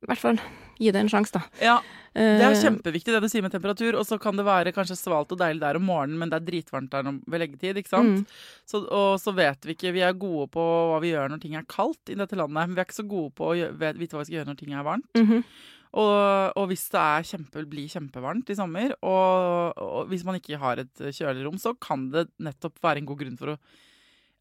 [0.04, 0.42] I hvert fall
[0.78, 1.42] gi det en sjanse, da.
[1.62, 1.76] Ja,
[2.14, 3.96] det er Eh, kjempeviktig det du sier med temperatur.
[3.98, 6.46] Og så kan det være kanskje svalt og deilig der om morgenen, men det er
[6.46, 8.22] dritvarmt der ved leggetid, ikke sant?
[8.22, 8.40] Mm.
[8.70, 11.56] Så, og så vet vi ikke Vi er gode på hva vi gjør når ting
[11.58, 14.22] er kaldt i dette landet, men vi er ikke så gode på å vite hva
[14.22, 15.08] vi skal gjøre når ting er varmt.
[15.18, 15.46] mhm.
[15.94, 20.58] Og, og hvis det er kjempe, blir kjempevarmt i sommer, og, og hvis man ikke
[20.58, 23.58] har et kjølerom, så kan det nettopp være en god grunn for å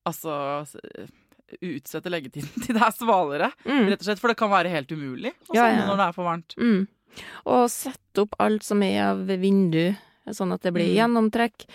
[0.09, 0.33] altså
[1.61, 3.89] utsette leggetiden til det er svalere, Mm.
[3.89, 4.19] rett og slett.
[4.19, 5.85] For det kan være helt umulig å Ja, ja.
[5.87, 6.55] når det er for varmt.
[6.57, 6.87] Mm.
[7.45, 9.95] Og sette opp alt som er av vindu,
[10.29, 10.95] sånn at det blir Mm.
[10.97, 11.65] gjennomtrekk.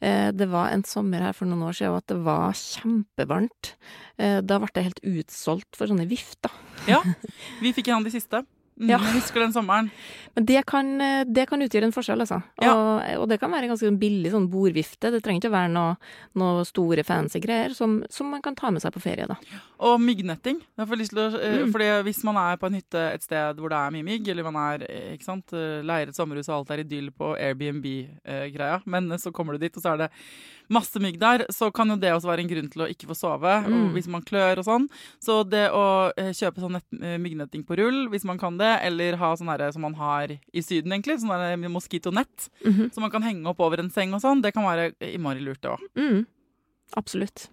[0.00, 3.74] Eh, Det var en sommer her for noen år siden at det var kjempevarmt.
[4.18, 6.50] Eh, Da ble det helt utsolgt for sånne vifter.
[6.86, 7.02] Ja,
[7.60, 8.44] vi fikk en av de siste.
[8.78, 8.98] Mm, Ja.
[8.98, 9.90] Jeg husker den sommeren.
[10.36, 12.42] Men det kan, eh, det kan utgjøre en forskjell, altså.
[12.62, 12.74] Ja.
[12.74, 15.10] Og, og det kan være en ganske billig sånn bordvifte.
[15.10, 15.96] Det trenger ikke å være noe,
[16.38, 19.34] noe store fancy greier som, som man kan ta med seg på ferie, da.
[19.80, 20.60] Og myggnetting.
[20.78, 21.72] Å, eh, Mm.
[21.72, 24.44] fordi Hvis man er på en hytte et sted hvor det er mye mygg, eller
[24.50, 28.82] man er, eh, ikke sant, leiret leier et sommerhus og alt er idyll på Airbnb-greia,
[28.86, 30.10] men så kommer du dit, og så er det
[30.68, 33.16] masse mygg der, så kan jo det også være en grunn til å ikke få
[33.16, 33.92] sove, og Mm.
[33.94, 34.88] hvis man klør og sånn.
[35.20, 39.16] Så det å eh, kjøpe sånn eh, myggnetting på rull, hvis man kan det, eller
[39.16, 42.92] ha sånn herre som man har i Syden, egentlig, sånn moskitonett mm -hmm.
[42.92, 45.62] som man kan henge opp over en seng og sånn, det kan være innmari lurt,
[45.62, 45.80] det òg.
[45.96, 46.26] Mm.
[46.96, 47.48] Absolutt.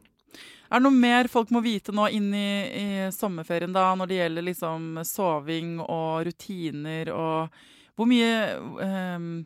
[0.71, 4.17] Er det noe mer folk må vite nå inn i, i sommerferien da, når det
[4.17, 7.49] gjelder liksom soving og rutiner og
[7.95, 9.45] hvor mye ehm,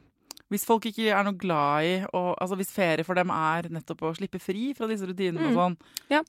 [0.50, 4.02] Hvis folk ikke er noe glad i og, Altså hvis ferie for dem er nettopp
[4.08, 5.78] å slippe fri fra disse rutinene og sånn.
[6.10, 6.24] sånn.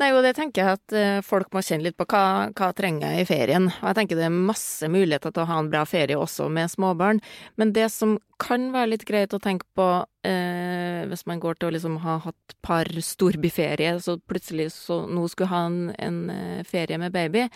[0.00, 3.14] Nei, og det tenker jeg at eh, folk må kjenne litt på hva, hva trenger
[3.14, 3.70] jeg i ferien.
[3.70, 6.72] Og jeg tenker det er masse muligheter til å ha en bra ferie også med
[6.72, 7.22] småbarn.
[7.60, 9.88] Men det som kan være litt greit å tenke på
[10.26, 15.26] eh, hvis man går til å liksom ha hatt par storbyferie, så plutselig så nå
[15.32, 17.46] skulle ha en, en eh, ferie med baby,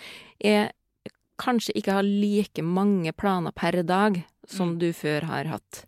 [0.40, 0.70] er
[1.40, 4.20] kanskje ikke ha like mange planer per dag
[4.50, 4.78] som Mm.
[4.82, 5.84] du før har hatt.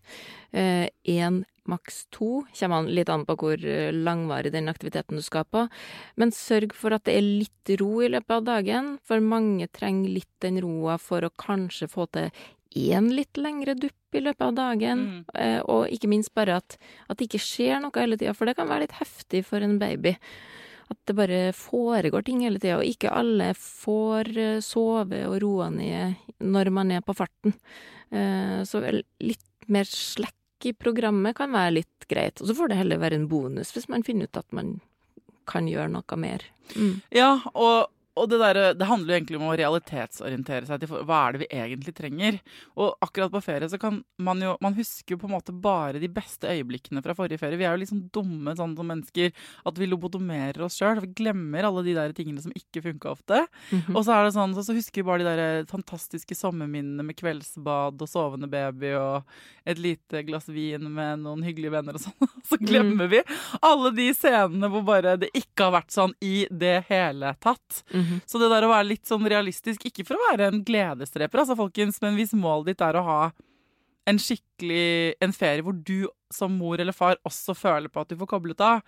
[0.53, 5.69] Én, maks to, kommer litt an på hvor eh, langvarig den aktiviteten du skal på.
[6.19, 10.11] Men sørg for at det er litt ro i løpet av dagen, for mange trenger
[10.11, 12.31] litt den roa for å kanskje få til
[12.75, 15.05] én litt lengre dupp i løpet av dagen.
[15.07, 15.25] Mm.
[15.35, 16.77] Eh, Og ikke minst bare at,
[17.09, 19.79] at det ikke skjer noe hele tida, for det kan være litt heftig for en
[19.79, 20.17] baby.
[20.91, 25.71] At det bare foregår ting hele tida, og ikke alle får eh, sove og roe
[25.71, 27.55] ned når man er på farten.
[28.13, 28.81] Eh, Så
[29.21, 32.41] litt mer slekk i programmet kan være litt greit.
[32.41, 34.77] Og så får det heller være en bonus hvis man finner ut at man
[35.51, 36.45] kan gjøre noe mer.
[36.77, 37.01] Mm.
[37.11, 41.21] Ja, og, og det, der, det handler jo egentlig om å realitetsorientere seg til hva
[41.25, 42.39] er det vi egentlig trenger.
[42.77, 46.01] Og akkurat på ferie så kan man jo Man husker jo på en måte bare
[46.03, 47.57] de beste øyeblikkene fra forrige ferie.
[47.61, 51.01] Vi er jo liksom dumme sånn som mennesker at vi lobotomerer oss sjøl.
[51.07, 53.41] Vi glemmer alle de der tingene som ikke funka ofte.
[53.71, 53.97] Mhm.
[53.97, 57.17] Og så er det sånn, så, så husker vi bare de der fantastiske sommerminnene med
[57.19, 59.25] kveldsbad og sovende baby og
[59.65, 62.31] et lite glass vin med noen hyggelige venner og sånn.
[62.49, 63.21] Så glemmer vi
[63.63, 67.83] alle de scenene hvor bare det ikke har vært sånn i det hele tatt.
[68.03, 68.21] Mhm.
[68.27, 71.57] Så det der å være litt sånn realistisk, ikke for å være en gledesdreper, altså
[71.59, 73.23] folkens, men hvis målet ditt er å ha
[74.11, 78.17] en skikkelig en ferie hvor du som mor eller far også føler på at du
[78.21, 78.81] får koblet av,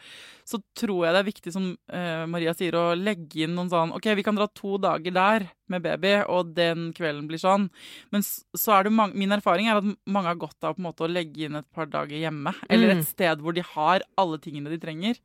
[0.45, 3.93] så tror jeg det er viktig, som uh, Maria sier, å legge inn noen sånn
[3.97, 7.71] OK, vi kan dra to dager der med baby, og den kvelden blir sånn.
[8.13, 10.89] Men så er det mange, min erfaring er at mange har godt av på en
[10.91, 12.53] måte å legge inn et par dager hjemme.
[12.69, 12.99] Eller Mm.
[13.01, 15.17] et sted hvor de har alle tingene de trenger.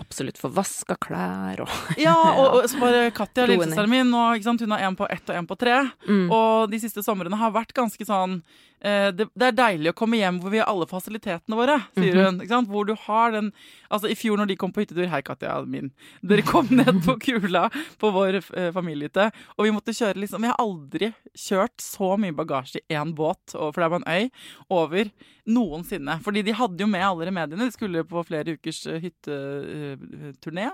[0.00, 0.38] Absolutt.
[0.40, 1.68] Få vaska klær og
[2.00, 5.28] Ja, og, og så bare Katja, lillesøsteren min, og, sant, hun har en på ett
[5.28, 5.76] og en på tre.
[6.08, 6.24] mm.
[6.32, 10.16] Og de siste somrene har vært ganske sånn uh, det, det er deilig å komme
[10.16, 11.61] hjem hvor vi har alle fasilitetene våre,
[11.96, 12.24] sier Mhm.
[12.24, 12.40] hun.
[12.40, 12.68] Ikke sant?
[12.68, 13.52] Hvor du har den
[13.92, 15.90] Altså, i fjor når de kom på hyttetur Hei, Katja, min.
[16.24, 17.66] Dere kom ned på Kula
[18.00, 22.32] på vår eh, familiehytte, og vi måtte kjøre liksom Jeg har aldri kjørt så mye
[22.32, 24.30] bagasje i én båt, for det var en øy,
[24.70, 25.10] over
[25.46, 26.20] noensinne.
[26.22, 27.66] Fordi de hadde jo med alle remediene.
[27.68, 30.00] De skulle på flere ukers hytteturné.
[30.32, 30.70] hytteturné.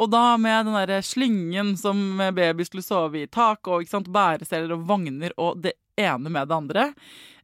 [0.00, 4.12] Og da med den derre slyngen som baby skulle sove i, tak og ikke sant,
[4.12, 6.84] bæresteller og vogner og det ene med det andre.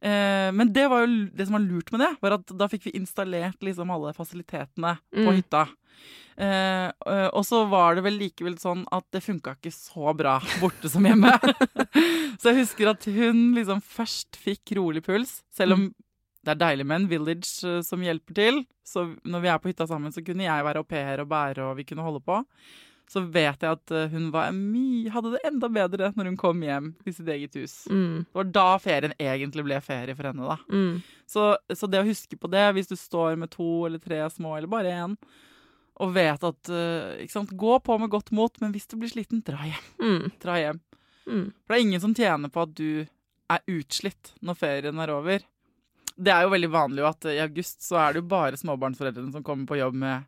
[0.01, 2.87] Eh, men det var jo det som var lurt med det, var at da fikk
[2.89, 5.35] vi installert liksom alle fasilitetene på Mm.
[5.37, 5.67] hytta.
[6.39, 10.37] Eh, eh, og så var det vel likevel sånn at det funka ikke så bra
[10.61, 11.33] borte som hjemme.
[12.39, 15.89] så jeg husker at hun liksom først fikk rolig puls, selv om
[16.45, 18.61] det er deilig med en village eh, som hjelper til.
[18.87, 21.65] Så når vi er på hytta sammen, så kunne jeg være au pair og bære,
[21.67, 22.39] og vi kunne holde på.
[23.09, 26.61] Så vet jeg at eh, hun var my hadde det enda bedre når hun kom
[26.61, 27.75] hjem til sitt eget hus.
[27.89, 28.25] Mm.
[28.27, 30.57] Det var da ferien egentlig ble ferie for henne, da.
[30.69, 30.99] Mm.
[31.29, 34.55] Så, så det å huske på det, hvis du står med to eller tre små,
[34.57, 35.17] eller bare én,
[35.99, 39.43] og vet at eh, sant, Gå på med godt mot, men hvis du blir sliten,
[39.45, 39.87] dra hjem.
[39.99, 40.29] Mm.
[40.39, 40.83] Dra hjem.
[41.25, 41.47] Mm.
[41.51, 42.91] For det er ingen som tjener på at du
[43.49, 45.43] er utslitt når ferien er over.
[46.19, 49.45] Det er jo veldig vanlig at i august så er det jo bare småbarnsforeldrene som
[49.45, 50.27] kommer på jobb med,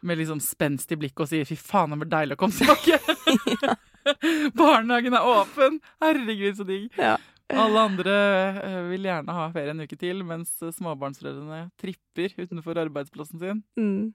[0.00, 3.76] med liksom spenst i blikket og sier 'fy faen, det var deilig å komme tilbake'.
[4.60, 5.80] Barnehagen er åpen!
[6.00, 6.88] Herregud, så digg.
[6.96, 7.16] Ja.
[7.50, 8.14] Alle andre
[8.62, 13.62] eh, vil gjerne ha ferie en uke til, mens småbarnsforeldrene tripper utenfor arbeidsplassen sin.
[13.80, 14.12] Mm.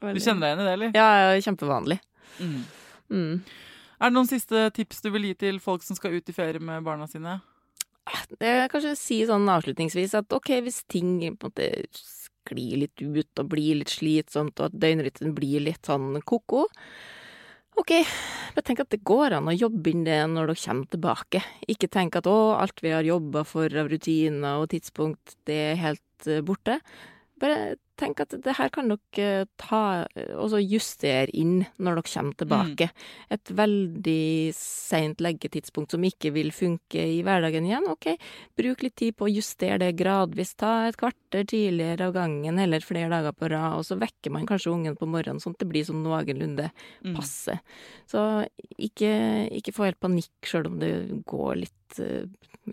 [0.00, 0.96] Du kjenner deg igjen i det, eller?
[0.98, 2.00] Ja, ja, kjempevanlig.
[2.42, 2.58] Mm.
[3.12, 3.34] Mm.
[3.96, 6.60] Er det noen siste tips du vil gi til folk som skal ut i ferie
[6.60, 7.38] med barna sine?
[8.06, 11.68] Jeg kanskje si sånn avslutningsvis at ok, hvis ting på en måte
[12.46, 16.66] sklir litt ut og blir litt slitsomt, og at døgnrytmen blir litt sånn ko-ko,
[17.76, 17.92] ok,
[18.54, 21.42] bare tenk at det går an å jobbe inn det når dere kommer tilbake.
[21.72, 25.82] Ikke tenk at å, alt vi har jobba for av rutiner og tidspunkt, det er
[25.82, 26.78] helt eh, borte.
[27.42, 29.80] Bare tenk at det her kan dere ta
[30.36, 32.88] og så justere inn når dere kommer tilbake.
[33.32, 38.10] Et veldig seint leggetidspunkt som ikke vil funke i hverdagen igjen, ok,
[38.58, 40.54] bruk litt tid på å justere det gradvis.
[40.60, 44.46] Ta et kvarter tidligere av gangen eller flere dager på rad, og så vekker man
[44.46, 46.70] kanskje ungen på morgenen sånn at det blir sånn noenlunde
[47.04, 47.14] Mm.
[47.16, 47.58] passe.
[48.10, 48.20] Så
[48.78, 52.24] ikke, ikke få helt panikk sjøl om det går litt eh,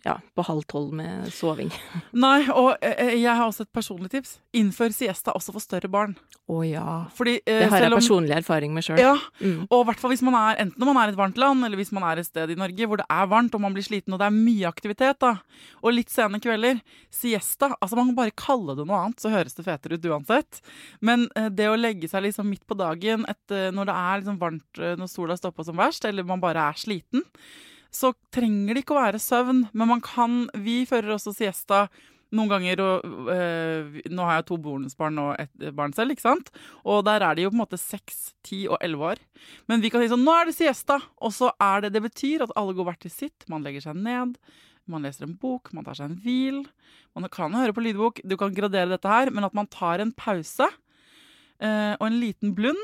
[0.04, 1.70] ja, på halv tolv med soving.
[2.26, 4.40] Nei, og eh, jeg har også et personlig tips.
[4.58, 6.16] Innfør siesta også for større barn.
[6.50, 7.06] Å ja.
[7.14, 8.98] Fordi eh, Det har jeg om- personlig erfaring med sjøl.
[9.00, 9.68] Ja, Mm.
[9.70, 11.78] og hvert fall hvis man er enten når man er i et varmt land, eller
[11.78, 14.14] hvis man er et sted i Norge hvor det er varmt og man blir sliten
[14.14, 15.40] og det er mye aktivitet, da,
[15.84, 16.82] og litt sene kvelder.
[17.12, 17.76] Siesta.
[17.82, 20.62] Altså man kan bare kalle det noe annet, så høres det fetere ut uansett.
[21.02, 24.40] Men eh, det å legge seg liksom midt på dagen et, når det er liksom
[24.40, 27.22] varmt, eh, når sola står på som verst, eller man bare er sliten,
[27.94, 31.90] så trenger det ikke å være søvn, men man kan Vi fører også siesta
[32.34, 36.52] noen ganger, og øh, nå har jeg to bonusbarn og et barn selv, ikke sant?
[36.82, 39.24] Og der er de jo på en måte seks, ti og elleve år.
[39.72, 42.46] Men vi kan si sånn, nå er det siesta, og så er det, det betyr
[42.48, 44.38] at alle går hvert til sitt, man legger seg ned,
[44.90, 46.64] man leser en bok, man tar seg en hvil,
[47.16, 50.12] man kan høre på lydbok, du kan gradere dette her, men at man tar en
[50.18, 50.68] pause,
[51.64, 52.82] øh, og en liten blund,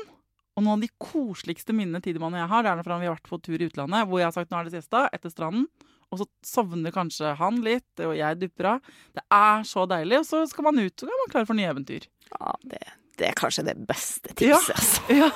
[0.58, 3.16] og noen av de koseligste minnene Tidemann og jeg har, det er fra vi har
[3.16, 5.68] vært på tur i utlandet, hvor jeg har sagt nå er det siesta, etter stranden,
[6.10, 8.94] og så sovner kanskje han litt, og jeg dupper av.
[9.14, 11.70] Det er så deilig, og så skal man ut, så er man klar for nye
[11.70, 12.08] eventyr.
[12.32, 12.80] Ja, det,
[13.20, 15.02] det er kanskje det beste tipset, altså.
[15.20, 15.30] Ja,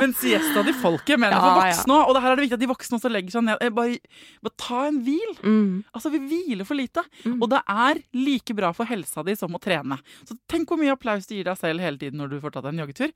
[0.00, 2.04] Men siesta til folket, mener jeg for voksne òg.
[2.10, 3.60] Og det her er det viktig at de voksne også legger seg ned.
[3.62, 3.98] Eh, Bare,
[4.42, 5.34] bare ta en hvil.
[5.44, 5.74] Mm.
[5.94, 7.04] Altså, vi hviler for lite.
[7.24, 7.36] Mm.
[7.38, 10.00] Og det er like bra for helsa di som å trene.
[10.28, 12.66] Så tenk hvor mye applaus du gir deg selv hele tiden når du får tatt
[12.68, 13.14] deg en joggetur.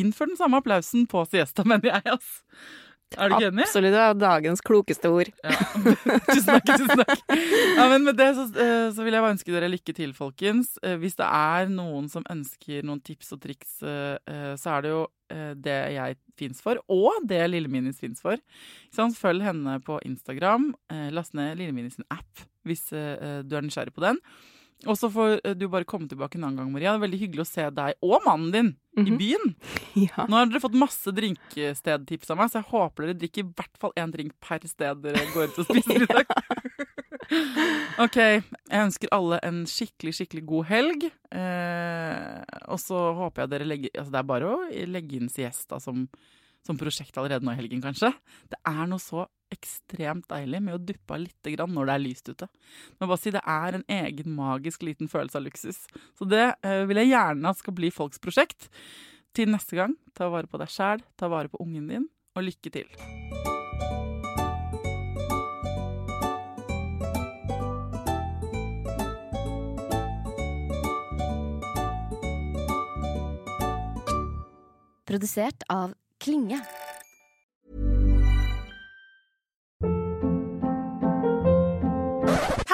[0.00, 2.30] Innfør den samme applausen på siesta, mener jeg, ass.
[3.16, 3.64] Er du ikke enig?
[3.64, 3.94] Absolutt.
[3.94, 5.30] Det er dagens klokeste ord.
[5.40, 5.54] Ja.
[6.28, 6.66] tusen takk.
[6.68, 7.22] tusen takk.
[7.78, 10.74] Ja, men med det så, eh, så vil jeg bare ønske dere lykke til, folkens.
[10.84, 14.92] Eh, Hvis det er noen som ønsker noen tips og triks, eh, så er det
[14.96, 18.40] jo det jeg fins for, og det Lille Minis fins for.
[18.96, 19.04] Så?
[19.12, 20.70] Følg henne på Instagram.
[21.12, 22.96] Last ned Lille Minis app hvis du
[23.58, 24.16] er nysgjerrig på den.
[24.86, 26.92] Og så får eh, du bare komme tilbake en annen gang, Maria.
[26.94, 29.18] Det er veldig hyggelig å se deg og mannen din i Mhm.
[29.18, 29.54] byen.
[30.08, 30.26] Ja.
[30.30, 33.78] Nå har dere fått masse drinkstedtips av meg, så jeg håper dere drikker i hvert
[33.82, 36.26] fall én drink per sted dere går ut og spiser i dag.
[38.04, 38.16] OK.
[38.18, 41.08] Jeg ønsker alle en skikkelig, skikkelig god helg.
[41.34, 44.60] Eh, og så håper jeg dere legger Altså, det er bare å
[44.94, 46.06] legge inn siesta som,
[46.66, 48.12] som prosjekt allerede nå i helgen, kanskje.
[48.52, 52.04] Det er noe så ekstremt deilig med å duppe av lite grann når det er
[52.04, 52.48] lyst ute.
[52.98, 55.82] Men bare si det er en egen magisk liten følelse av luksus.
[56.18, 58.70] Så det eh, vil jeg gjerne at skal bli folks prosjekt.
[59.36, 62.72] Til neste gang, ta vare på deg sjæl, ta vare på ungen din, og lykke
[62.74, 62.88] til.
[75.08, 76.60] Produsert av Klinge.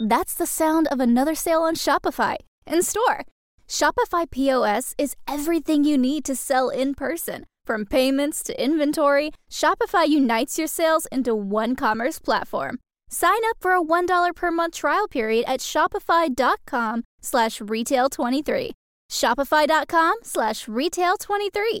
[0.00, 2.36] That's the sound of another sale on Shopify
[2.66, 3.24] in store.
[3.68, 7.46] Shopify POS is everything you need to sell in person.
[7.64, 12.78] From payments to inventory, Shopify unites your sales into one commerce platform.
[13.08, 18.72] Sign up for a $1 per month trial period at shopify.com slash retail23.
[19.10, 21.80] Shopify.com slash retail23.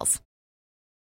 [0.01, 0.30] details.